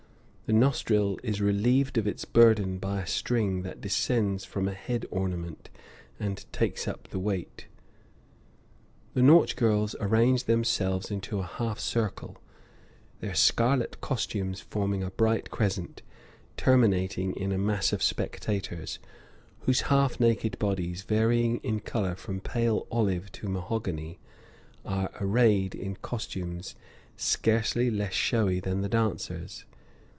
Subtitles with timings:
[0.47, 5.05] The nostril is relieved of its burden by a string that descends from a head
[5.09, 5.69] ornament
[6.19, 7.67] and takes up the weight.
[9.13, 12.35] The Nautch girls arrange themselves into a half circle,
[13.21, 16.01] their scarlet costumes forming a bright crescent,
[16.57, 18.99] terminating in a mass of spectators,
[19.61, 24.19] whose half naked bodies, varying in color from pale olive to mahogany,
[24.83, 26.75] are arrayed in costumes
[27.15, 29.63] scarcely less showy than the dancers.